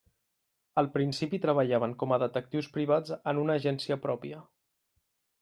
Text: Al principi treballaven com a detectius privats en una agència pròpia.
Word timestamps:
Al 0.81 0.87
principi 0.95 1.39
treballaven 1.43 1.93
com 2.05 2.15
a 2.15 2.19
detectius 2.23 2.71
privats 2.79 3.15
en 3.33 3.43
una 3.45 3.59
agència 3.63 4.01
pròpia. 4.09 4.43